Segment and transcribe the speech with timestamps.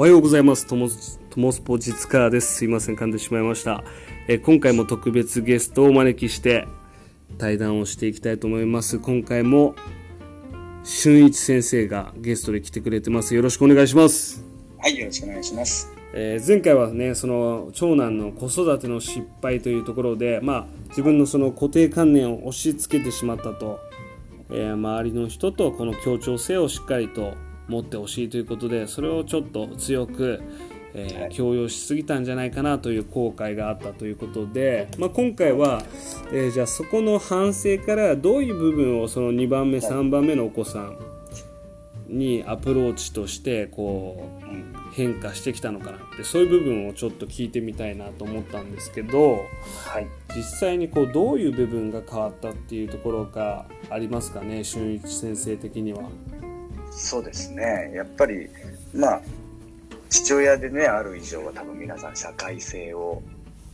[0.00, 0.66] おはようございます。
[0.66, 0.88] とも、
[1.28, 2.54] ともスポ実家です。
[2.54, 3.84] すいません、噛んでしまいました。
[4.28, 6.66] えー今回も特別ゲストをお招きして
[7.36, 8.98] 対談をしていきたいと思います。
[8.98, 9.74] 今回も
[10.84, 13.34] 俊一先生がゲストで来てくれてます。
[13.34, 14.42] よろしくお願いします。
[14.78, 15.92] はい、よろしくお願いします。
[16.14, 23.78] えー前回はねその長男の子育ての失敗というところで、まあ、自分のその固定観念を押し付けてしまったと、
[24.48, 27.34] えー周りの人とこの協調性をしっかりと
[27.70, 30.42] 持ってほしいということでそれをちょっと強く、
[30.94, 35.84] えーはい強要しすぎたんじゃないかなという後悔があったということで、まあ、今回は、
[36.32, 40.98] えーじゃあそこの反省からどういう部分をその2番目3番目のお子さん
[42.08, 49.46] にアプローチとしてこううん、変化してきたのかなってそういう部分をちょっと聞いてみたいなと思ったんですけど
[49.86, 50.06] はい。
[50.34, 56.02] 実際にこうどういう部分が変わったっていうところがありますかね俊一先生的には。
[56.90, 57.92] そうですね。
[57.94, 58.48] やっぱり、
[58.94, 59.22] まあ、
[60.08, 63.22] 父親でね、ある以上は多分皆さん社会性を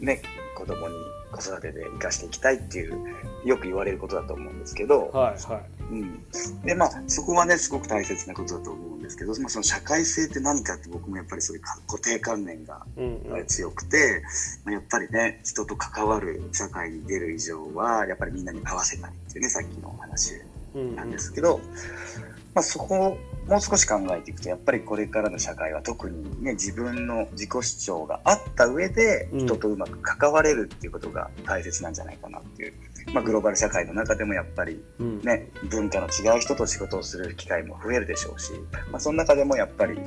[0.00, 0.20] ね、
[0.54, 0.94] 子供に
[1.32, 2.98] 子育てで生かしていきたいっていう、
[3.44, 6.20] よく言われることだと思うんですけど、はいはうん。
[6.64, 13.00] で、まあ、そこはね、すごく大切なことだと思うんですけど、まあ、その社会性って何かって僕もやっぱりそういう固定観念がい。
[13.00, 14.22] うんうん強くて、
[14.64, 20.32] まあやっぱりね、人と関わる社会に出る以上は、やっぱりみんなに合わせたいっていうね、さっきのお話
[20.74, 21.60] うんなんですけど、
[22.56, 29.40] まあ、そこをもう少し考えていくとやっぱりこれからの社会は特にね自分の自己主張があった上でうん。
[29.40, 32.72] 人とうまく関われるっていうことが大切なんじゃないかなっていう、
[33.12, 35.20] まあ、グローバル社会の中でもやっぱりうん。
[35.20, 38.52] ね文化の違う人と仕事をする機会も増えるでしょうし、
[38.90, 39.98] まあ、その中でもやっぱり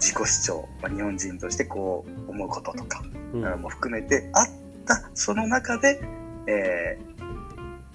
[0.00, 3.00] 自己主張、まあ、日本人としてこう思うこととか
[3.32, 3.42] うん。
[3.62, 4.46] も含めてあっ
[4.86, 6.00] たその中で、
[6.48, 7.10] えー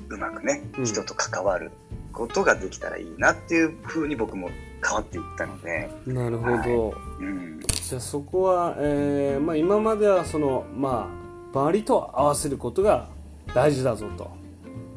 [0.07, 0.85] うまくねうん。
[0.85, 1.71] 人と関わる
[2.15, 4.49] ことができたらいいなっていうふうに僕も
[4.83, 11.09] 変わっていったので、なるほど、うん、じゃあそこは、えーまあ、今まではそのま
[11.53, 13.07] あ周りと合わせることが
[13.53, 14.31] 大事だぞと。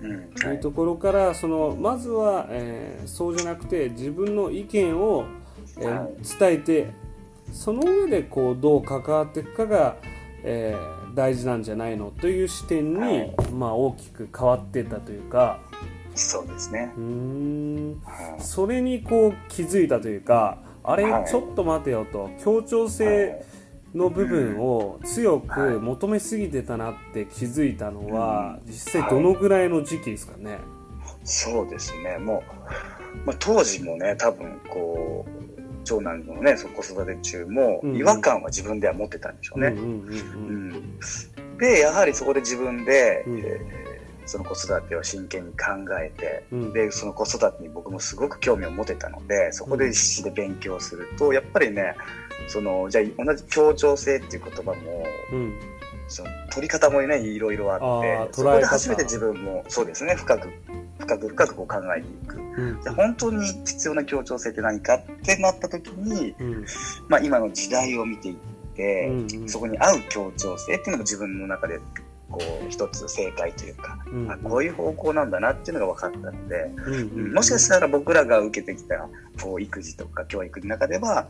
[0.01, 0.23] うん。
[0.31, 0.57] とはい。
[0.57, 5.25] いうところからそのまずは、えーそうじゃなくて自分の意見を、
[5.79, 6.13] えーはい。
[6.39, 6.91] 伝えて
[7.53, 9.97] その上でこうどう関わっていくかが、
[10.45, 13.35] えー大事なんじゃないのという視点に、はい。
[13.53, 15.59] まあ、大きく変わっていったというか
[16.19, 16.93] そうですね。
[16.97, 18.01] うー、ん。
[18.05, 18.43] はい。
[18.43, 21.27] それにこう気づいたというかあれ、はい。
[21.27, 22.31] ちょっと待てよと。
[22.43, 23.45] 協調性
[23.95, 25.77] の部分を強くはい。
[25.77, 28.73] 求めすぎてたなって気づいたのは、うん。
[28.73, 30.59] 実際どのぐらいの時期ですかね？
[31.25, 32.19] そうですね。
[32.19, 32.43] も
[33.25, 35.31] う、まあ、当時もね多分こう
[35.85, 39.75] 長男のねそ子育て中も違和感は自分では持ってたんでしょうね、
[41.59, 43.39] でやはりそこで自分で、うん。
[43.39, 43.88] えー
[44.29, 45.57] その子育てを真剣に考
[46.01, 46.73] えて、うん。
[46.73, 51.97] でその子育てに僕もすごく興味を持てたのでそこで必死で勉強すると、やっぱりね
[52.49, 55.59] そのじゃあ同じ協調性っていう言葉もうん。
[56.11, 60.49] その取り方もねいろいろあってそこで初めて自分もそうですね深く
[60.99, 62.37] 深く深くこう考えていく。
[62.37, 62.83] うん。
[62.83, 66.67] じゃあ本当に必要な協調性って何かってなった時に、うん。
[67.09, 68.37] まあ、今の時代を見ていっ
[68.75, 69.11] て、
[69.47, 71.79] そこに合う協調性っていうのも自分の中で
[72.31, 79.09] こう一つ正解というか、うんあこういう方向なんだなっていうのが分かったので、うんうんもしかしたら僕らが受けてきた
[79.41, 81.27] こう育児とか教育の中では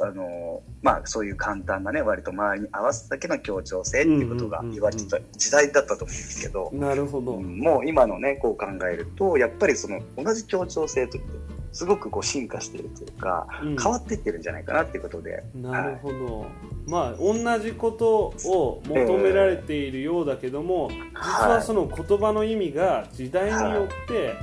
[0.00, 11.28] あのまあそういう簡単なね割と周りに合わせただけの協調性っていうことが言われてた時代だったと思うんですけど、なるほど、うんもう今のねこう考えるとやっぱりその同じ協調性とって
[11.72, 13.76] すごくこう進化しているというか、うん。
[13.76, 16.46] 変わっていってるんじゃないかなっていうことで、なるほど、
[16.86, 24.34] まあ同じことを求められているようだけども、実はその言葉の意味が時代によって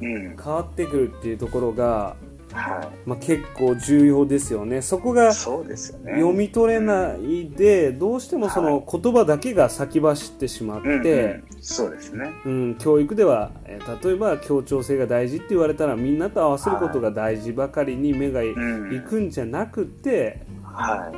[0.00, 0.36] うん。
[0.36, 2.16] 変わってくるっていうところが、
[2.52, 4.80] はまあ、結構重要ですよね。
[4.82, 12.30] そこが読み取れないでどうしてもその言葉だけが先走ってしまって、そうですね。
[12.46, 19.02] うん、教育では、えー例えば協調性が大事って言われたらみんなと合わせることが大事ばかりに目がい,、うん。
[19.02, 21.10] くんじゃなくては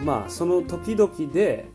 [0.00, 0.02] い。
[0.02, 1.66] まあその時々で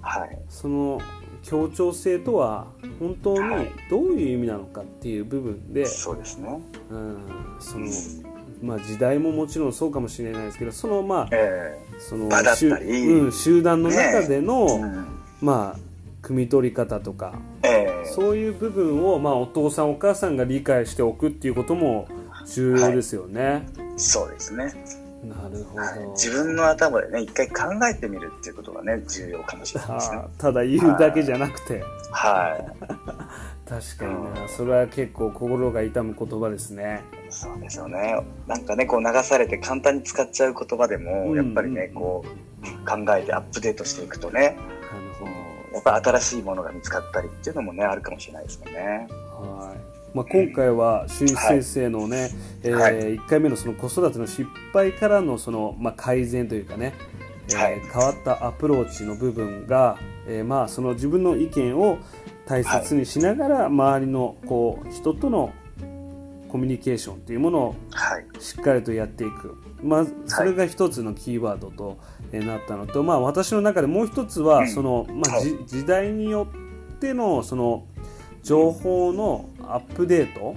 [0.00, 0.38] はい。
[0.48, 1.00] その
[1.42, 2.66] 協調性とは
[2.98, 3.70] 本当にはい。
[3.90, 6.60] どういう意味なのかっていう部分で、そうですね、
[6.90, 7.16] うん
[7.60, 14.72] そのうんまあ、時代ももちろんそうかもしれないですけどそのまあえその集うん、集団の中での、え。
[14.74, 15.06] うん。
[15.40, 15.78] まあ
[16.22, 18.04] 汲み取り方とかええ。
[18.06, 22.08] そういう部分を、まあ、お父さんお母さんが理解しておくっていうことも
[22.46, 23.66] 重要ですよね。
[23.96, 24.72] そうですね、
[25.24, 30.22] なるほど、はい、自分の頭でね一回考えてみるっていうことがね重要かもしれないですね。
[30.38, 33.68] ただ言うだけじゃなくて、はい。
[33.68, 34.48] 確かにな。
[34.48, 37.02] それは結構心が痛む言葉ですね。
[37.30, 38.16] そうですよね。
[38.46, 42.48] なんかね、こう流されて簡単に使っちゃう言葉でも、うんやっぱりね、うんこう
[42.84, 44.56] 考えてアップデートしていくとね、
[45.72, 49.06] やっぱ新しいものが見つかったりっていうのもね、あるかもしれないですよね。
[49.10, 50.16] はい。
[50.16, 52.30] まあ、今回は俊一先生のね、
[52.62, 52.94] えーはい。
[53.18, 56.94] 1回目のその子育ての失敗からのその、まあ、改善というかね、
[57.50, 57.80] えーはい。
[57.80, 61.98] 変わったアプローチの部分が、えーまあ、その自分の意見を
[62.46, 65.52] 大切にしながら、周りのこう人との
[66.48, 68.26] コミュニケーションというものをはい。
[68.40, 71.98] しっかりとやっていく、まあ、それが一つのキーワードと
[72.32, 74.68] えーなったのと、まあ、私の中でもう一つは、うん。
[74.68, 76.48] そのまあ、時代によ
[76.94, 77.84] ってのその
[78.42, 80.54] 情報のアップデート。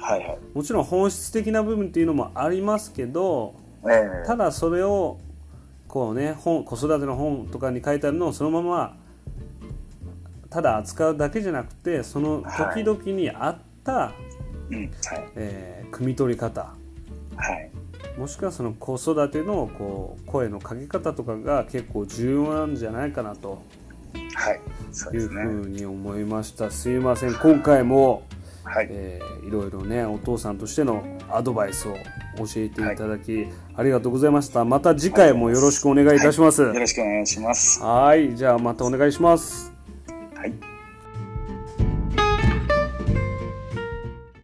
[0.00, 0.38] はいはい。
[0.54, 3.54] もちろん本質的な部分っていうのもありますけど
[3.84, 4.26] ええ。
[4.26, 5.18] ただそれを
[5.88, 8.96] こうね本子育ての本とかに書いてあるのをそのまま
[10.50, 14.12] ただ扱うだけじゃなくてその時々に合った、
[14.70, 14.78] うん。
[14.78, 14.90] はい。
[15.36, 16.74] えー汲み取り方
[17.36, 17.70] はい。
[18.18, 23.62] もしくはその子育てのこう声のかけ方とかが結構重要なんじゃないかなと
[24.34, 24.60] はい。
[24.92, 25.42] そういうですね。
[25.44, 28.22] ふうに思いましたすいません今回も、
[28.64, 28.88] はい。
[28.90, 31.94] えーいろいろねお父さんとしてのアドバイスを
[32.36, 37.82] 教えていただき、ありがとうございましたまた次回もよろしくお願いいたしますよろしくお願いします。
[37.82, 39.72] はいじゃあまたお願いします